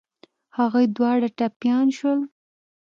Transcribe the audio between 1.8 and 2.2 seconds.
شول.